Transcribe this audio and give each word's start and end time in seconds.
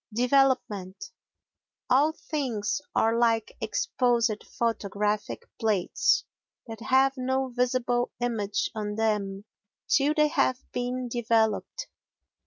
Development 0.15 1.11
All 1.87 2.11
things 2.11 2.81
are 2.95 3.15
like 3.19 3.55
exposed 3.61 4.43
photographic 4.43 5.43
plates 5.59 6.25
that 6.65 6.79
have 6.81 7.13
no 7.17 7.49
visible 7.49 8.09
image 8.19 8.71
on 8.73 8.95
them 8.95 9.45
till 9.87 10.15
they 10.15 10.29
have 10.29 10.57
been 10.71 11.07
developed. 11.07 11.85